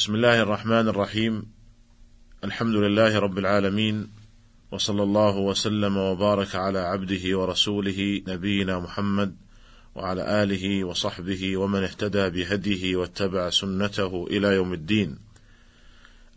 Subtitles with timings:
[0.00, 1.46] بسم الله الرحمن الرحيم
[2.44, 4.08] الحمد لله رب العالمين
[4.70, 9.36] وصلى الله وسلم وبارك على عبده ورسوله نبينا محمد
[9.94, 15.18] وعلى آله وصحبه ومن اهتدى بهديه واتبع سنته إلى يوم الدين.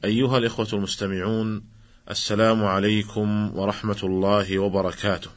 [0.05, 1.63] أيها الإخوة المستمعون
[2.11, 5.29] السلام عليكم ورحمة الله وبركاته.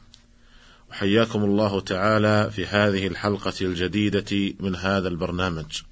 [0.90, 5.82] وحياكم الله تعالى في هذه الحلقة الجديدة من هذا البرنامج.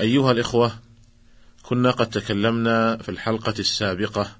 [0.00, 0.72] أيها الإخوة
[1.62, 4.36] كنا قد تكلمنا في الحلقة السابقة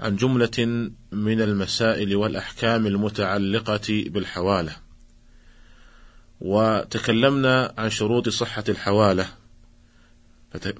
[0.00, 4.76] عن جملة من المسائل والأحكام المتعلقة بالحوالة،
[6.40, 9.26] وتكلمنا عن شروط صحة الحوالة،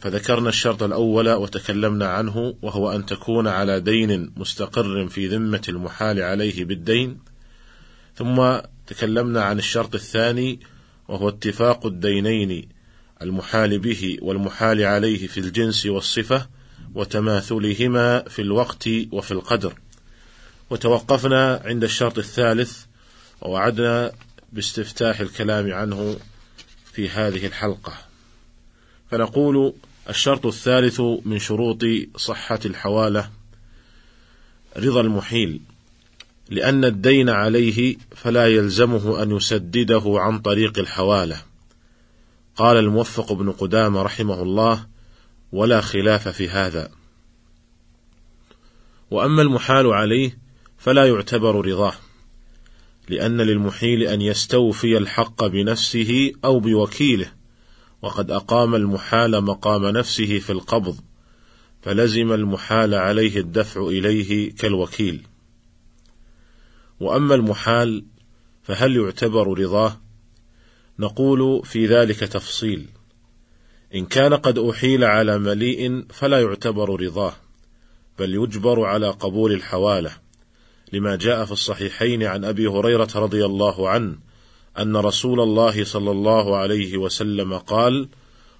[0.00, 6.64] فذكرنا الشرط الأول وتكلمنا عنه وهو أن تكون على دين مستقر في ذمة المحال عليه
[6.64, 7.18] بالدين،
[8.14, 10.60] ثم تكلمنا عن الشرط الثاني
[11.08, 12.68] وهو اتفاق الدينين
[13.22, 16.46] المحال به والمحال عليه في الجنس والصفة
[16.94, 19.74] وتماثلهما في الوقت وفي القدر.
[20.70, 22.84] وتوقفنا عند الشرط الثالث
[23.40, 24.12] ووعدنا
[24.52, 26.16] باستفتاح الكلام عنه
[26.92, 27.92] في هذه الحلقة.
[29.10, 29.74] فنقول
[30.08, 31.82] الشرط الثالث من شروط
[32.16, 33.30] صحة الحوالة
[34.76, 35.60] رضا المحيل
[36.50, 41.47] لأن الدين عليه فلا يلزمه أن يسدده عن طريق الحوالة.
[42.58, 44.86] قال الموفق بن قدامة رحمه الله
[45.52, 46.90] ولا خلاف في هذا.
[49.10, 50.38] وأما المحال عليه
[50.78, 51.92] فلا يعتبر رضاه
[53.08, 57.32] لأن للمحيل أن يستوفي الحق بنفسه أو بوكيله
[58.02, 61.00] وقد أقام المحال مقام نفسه في القبض
[61.82, 65.26] فلزم المحال عليه الدفع إليه كالوكيل.
[67.00, 68.04] وأما المحال
[68.62, 70.07] فهل يعتبر رضاه؟
[70.98, 72.86] نقول في ذلك تفصيل.
[73.94, 77.32] إن كان قد أحيل على مليء فلا يعتبر رضاه
[78.18, 80.10] بل يجبر على قبول الحوالة
[80.92, 84.16] لما جاء في الصحيحين عن أبي هريرة رضي الله عنه
[84.78, 88.08] أن رسول الله صلى الله عليه وسلم قال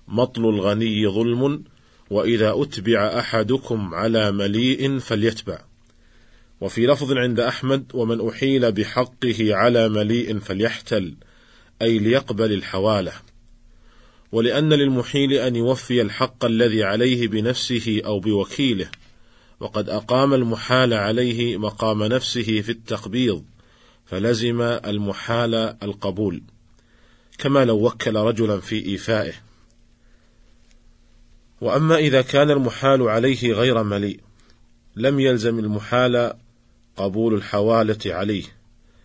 [0.09, 1.65] مطل الغني ظلم
[2.11, 5.59] وإذا أتبع أحدكم على مليء فليتبع.
[6.61, 11.15] وفي لفظ عند أحمد ومن أحيل بحقه على مليء فليحتل.
[11.83, 13.13] أي ليقبل الحوالة
[14.33, 18.91] ولأن للمحيل أن يوفي الحق الذي عليه بنفسه أو بوكيله
[19.61, 23.45] وقد أقام المحال عليه مقام نفسه في التقبيض
[24.07, 26.43] فلزم المحال القبول
[27.39, 29.33] كما لو وكل رجلا في إيفائه.
[31.61, 34.21] وأما إذا كان المحال عليه غير مليء
[34.97, 36.35] لم يلزم المحال
[36.97, 38.45] قبول الحوالة عليه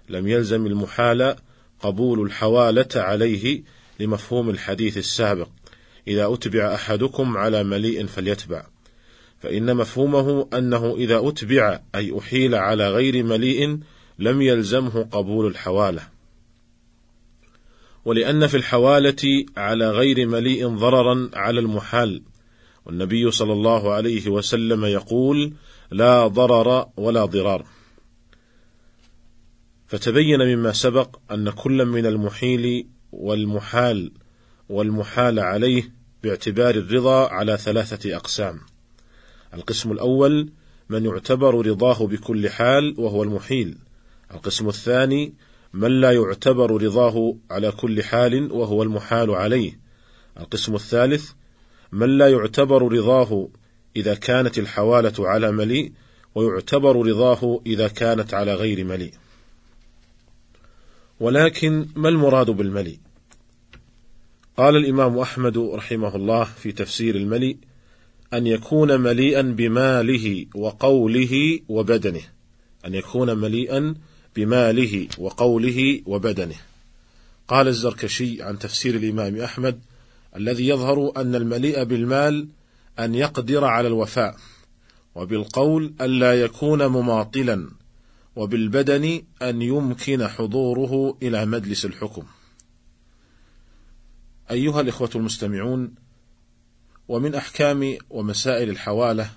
[0.10, 1.36] لم يلزم المحال
[1.84, 3.64] قبول الحوالة عليه
[4.00, 5.48] لمفهوم الحديث السابق.
[6.08, 8.66] إذا أتبع أحدكم على مليء فليتبع.
[9.40, 13.80] فإن مفهومه أنه إذا أتبع أي أحيل على غير مليء
[14.20, 16.02] لم يلزمه قبول الحوالة.
[18.06, 22.22] ولأن في الحوالة على غير مليء ضررا على المحال.
[22.86, 25.54] والنبي صلى الله عليه وسلم يقول
[25.92, 27.66] لا ضرر ولا ضرار.
[29.94, 34.12] فتبين مما سبق أن كل من المحيل والمحال
[34.70, 35.94] والمحال عليه
[36.24, 38.60] باعتبار الرضا على ثلاثة أقسام.
[39.54, 40.50] القسم الأول
[40.90, 43.78] من يعتبر رضاه بكل حال وهو المحيل.
[44.32, 45.34] القسم الثاني
[45.74, 49.80] من لا يعتبر رضاه على كل حال وهو المحال عليه.
[50.40, 51.32] القسم الثالث
[51.92, 53.50] من لا يعتبر رضاه
[53.96, 55.92] إذا كانت الحوالة على مليء
[56.36, 59.23] ويعتبر رضاه إذا كانت على غير مليء.
[61.24, 63.00] ولكن ما المراد بالملي؟
[64.58, 67.58] قال الإمام أحمد رحمه الله في تفسير الملي
[68.34, 72.22] أن يكون مليئا بماله وقوله وبدنه.
[72.86, 73.96] أن يكون مليئا
[74.36, 76.56] بماله وقوله وبدنه.
[77.48, 79.80] قال الزركشي عن تفسير الإمام أحمد
[80.36, 82.48] الذي يظهر أن المليء بالمال
[83.00, 84.36] أن يقدر على الوفاء
[85.16, 87.70] وبالقول ألا يكون مماطلا
[88.36, 92.24] وبالبدن أن يمكن حضوره إلى مجلس الحكم.
[94.52, 95.96] أيها الإخوة المستمعون،
[97.08, 99.30] ومن أحكام ومسائل الحوالة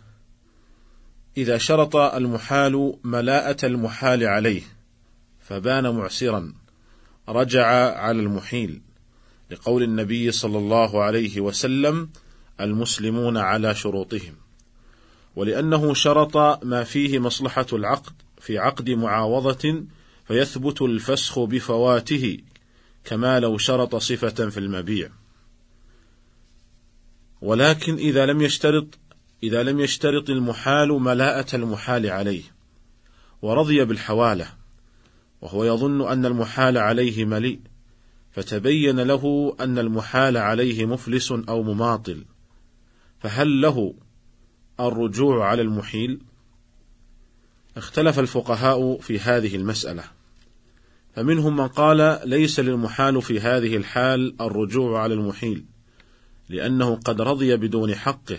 [1.36, 4.62] إذا شرط المحال ملاءة المحال عليه
[5.40, 6.54] فبان معسرا
[7.28, 7.66] رجع
[7.98, 8.80] على المحيل
[9.50, 12.10] لقول النبي صلى الله عليه وسلم
[12.60, 14.34] المسلمون على شروطهم
[15.36, 18.12] ولأنه شرط ما فيه مصلحة العقد
[18.46, 19.84] في عقد معاوضة
[20.24, 22.38] فيثبت الفسخ بفواته
[23.04, 25.10] كما لو شرط صفة في المبيع.
[27.40, 28.98] ولكن إذا لم يشترط
[29.42, 32.42] إذا لم يشترط المحال ملاءة المحال عليه
[33.42, 34.48] ورضي بالحوالة
[35.40, 37.60] وهو يظن أن المحال عليه مليء
[38.32, 42.24] فتبين له أن المحال عليه مفلس أو مماطل
[43.20, 43.94] فهل له
[44.80, 46.20] الرجوع على المحيل؟
[47.76, 50.04] اختلف الفقهاء في هذه المسألة.
[51.16, 55.64] فمنهم من قال ليس للمحال في هذه الحال الرجوع على المحيل
[56.48, 58.38] لأنه قد رضي بدون حقه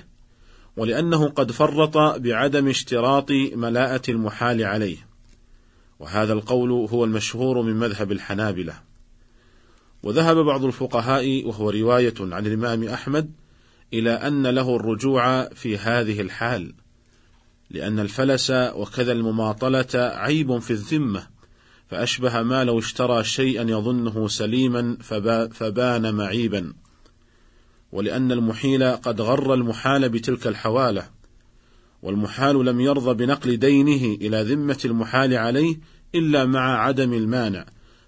[0.78, 4.98] ولأنه قد فرط بعدم اشتراط ملاءة المحال عليه.
[6.00, 8.74] وهذا القول هو المشهور من مذهب الحنابلة.
[10.04, 13.32] وذهب بعض الفقهاء وهو رواية عن الإمام أحمد
[13.94, 16.74] إلى أن له الرجوع في هذه الحال.
[17.70, 21.28] لأن الفلس وكذا المماطلة عيب في الذمة
[21.88, 24.98] فأشبه ما لو اشترى شيئا يظنه سليما
[25.52, 26.74] فبان معيبا.
[27.92, 31.10] ولأن المحيل قد غر المحال بتلك الحوالة
[32.02, 35.80] والمحال لم يرضى بنقل دينه إلى ذمة المحال عليه
[36.16, 37.66] إلا مع عدم المانع.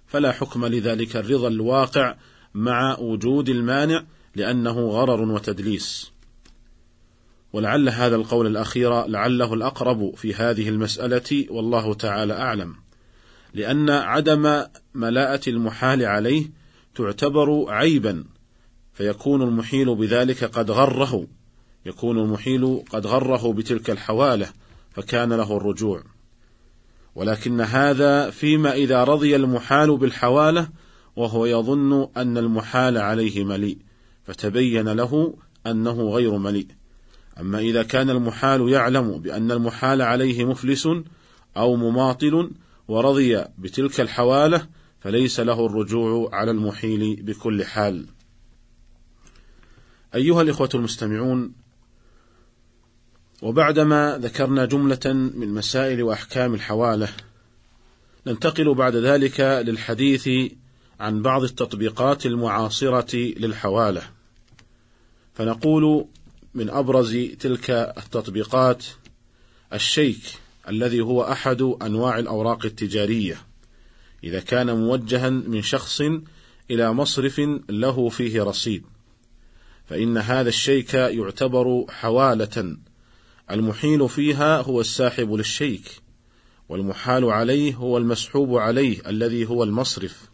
[0.07, 2.15] فلا حكم لذلك الرضا الواقع
[2.53, 6.11] مع وجود المانع لأنه غرر وتدليس.
[7.53, 12.75] ولعل هذا القول الأخير لعله الأقرب في هذه المسألة والله تعالى أعلم.
[13.53, 14.63] لأن عدم
[14.93, 16.49] ملاءة المحال عليه
[16.95, 18.23] تعتبر عيبا
[18.93, 21.27] فيكون المحيل بذلك قد غره
[21.85, 24.47] يكون المحيل قد غره بتلك الحوالة
[24.91, 26.03] فكان له الرجوع.
[27.15, 30.69] ولكن هذا فيما إذا رضي المحال بالحوالة
[31.15, 33.77] وهو يظن أن المحال عليه مليء
[34.23, 35.33] فتبين له
[35.67, 36.78] أنه غير مليء.
[37.39, 40.87] أما إذا كان المحال يعلم بأن المحال عليه مفلس
[41.57, 42.51] أو مماطل
[42.87, 44.67] ورضي بتلك الحوالة
[44.99, 48.05] فليس له الرجوع على المحيل بكل حال.
[50.15, 51.53] أيها الإخوة المستمعون
[53.41, 57.09] وبعدما ذكرنا جملة من مسائل وأحكام الحوالة
[58.27, 60.29] ننتقل بعد ذلك للحديث
[60.99, 64.01] عن بعض التطبيقات المعاصرة للحوالة.
[65.33, 66.05] فنقول
[66.53, 68.83] من أبرز تلك التطبيقات
[69.73, 70.21] الشيك
[70.67, 73.41] الذي هو أحد أنواع الأوراق التجارية.
[74.23, 76.01] إذا كان موجها من شخص
[76.71, 78.83] إلى مصرف له فيه رصيد.
[79.85, 82.77] فإن هذا الشيك يعتبر حوالة.
[83.51, 86.01] المحيل فيها هو الساحب للشيك
[86.69, 90.29] والمحال عليه هو المسحوب عليه الذي هو المصرف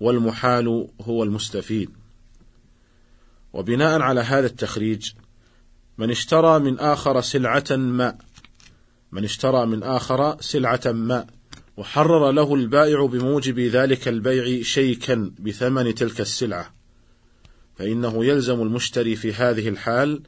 [0.00, 1.90] والمحال هو المستفيد.
[3.52, 5.10] وبناء على هذا التخريج
[5.98, 8.18] من اشترى من آخر سلعة ما.
[9.12, 11.26] من اشترى من آخر سلعة ما.
[11.76, 16.74] وحرر له البائع بموجب ذلك البيع شيكا بثمن تلك السلعة.
[17.76, 20.22] فإنه يلزم المشتري في هذه الحال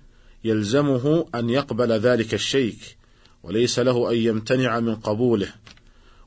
[0.45, 2.97] يلزمه أن يقبل ذلك الشيك
[3.43, 5.49] وليس له أن يمتنع من قبوله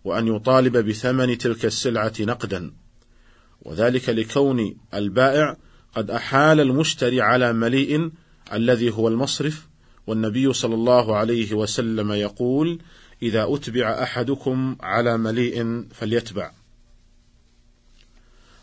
[0.03, 2.71] وأن يطالب بثمن تلك السلعة نقدا.
[3.61, 5.57] وذلك لكون البائع
[5.95, 8.11] قد أحال المشتري على مليء
[8.53, 9.67] الذي هو المصرف
[10.07, 12.79] والنبي صلى الله عليه وسلم يقول
[13.21, 16.51] إذا أتبع أحدكم على مليء فليتبع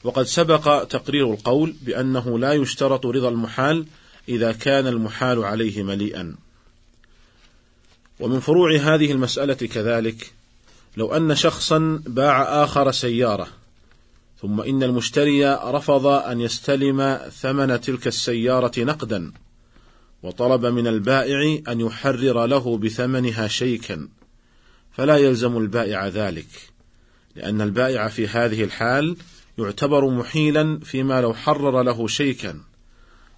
[0.05, 3.87] وقد سبق تقرير القول بأنه لا يشترط رضا المحال
[4.29, 6.37] إذا كان المحال عليه مليئا.
[8.21, 10.33] ومن فروع هذه المسألة كذلك
[10.97, 13.49] لو أن شخصا باع آخر سيارة
[14.43, 19.33] ثم إن المشتري رفض أن يستلم ثمن تلك السيارة نقدا
[20.23, 24.09] وطلب من البائع أن يحرر له بثمنها شيكا
[24.93, 26.71] فلا يلزم البائع ذلك
[27.37, 29.17] لأن البائع في هذه الحال
[29.59, 32.61] يعتبر محيلا فيما لو حرر له شيكا.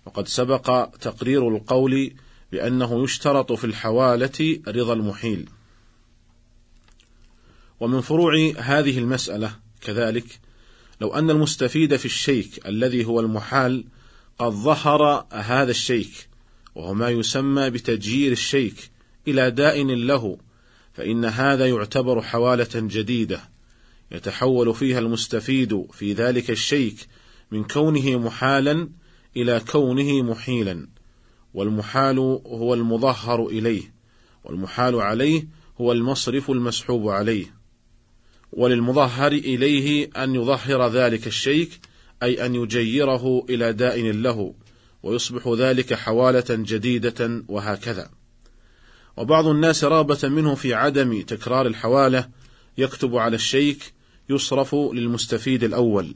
[0.07, 2.15] وقد سبق تقرير القول
[2.53, 5.49] بأنه يشترط في الحوالة رضا المحيل.
[7.81, 10.41] ومن فروع هذه المسألة كذلك
[11.01, 13.85] لو أن المستفيد في الشيك الذي هو المحال
[14.39, 16.29] قد ظهر هذا الشيك
[16.75, 18.91] وهو ما يسمى بتجيير الشيك
[19.29, 20.39] إلى دائن له
[20.93, 23.41] فإن هذا يعتبر حوالة جديدة
[24.13, 26.97] يتحول فيها المستفيد في ذلك الشيك
[27.51, 28.89] من كونه محالا
[29.37, 30.89] إلى كونه محيلا
[31.55, 33.93] والمحال هو المظهر إليه
[34.45, 35.49] والمحال عليه
[35.81, 37.55] هو المصرف المسحوب عليه.
[38.53, 41.81] وللمظهر إليه أن يظهر ذلك الشيك
[42.23, 44.55] أي أن يجيره إلى دائن له.
[45.03, 48.11] ويصبح ذلك حوالة جديدة وهكذا.
[49.17, 52.29] وبعض الناس رابة منه في عدم تكرار الحوالة
[52.79, 53.93] يكتب على الشيك
[54.31, 56.15] يصرف للمستفيد الأول.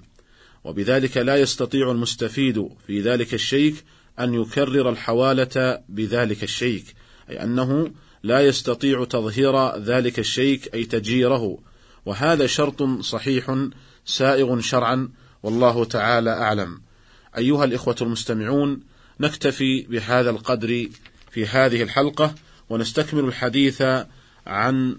[0.65, 3.85] وبذلك لا يستطيع المستفيد في ذلك الشيك
[4.21, 6.95] أن يكرر الحوالة بذلك الشيك
[7.31, 7.91] أي أنه
[8.23, 11.59] لا يستطيع تظهير ذلك الشيك أي تجيره
[12.07, 13.69] وهذا شرط صحيح
[14.05, 15.09] سائغ شرعا
[15.43, 16.81] والله تعالى أعلم.
[17.39, 18.81] أيها الإخوة المستمعون
[19.21, 20.89] نكتفي بهذا القدر
[21.31, 22.35] في هذه الحلقة
[22.71, 23.83] ونستكمل الحديث
[24.47, 24.97] عن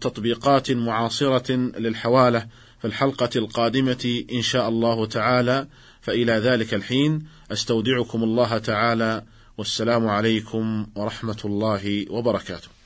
[0.00, 2.46] تطبيقات معاصرة للحوالة
[2.80, 5.66] في الحلقة القادمة إن شاء الله تعالى.
[6.00, 9.24] فإلى ذلك الحين أستودعكم الله تعالى
[9.58, 12.81] والسلام عليكم ورحمة الله وبركاته.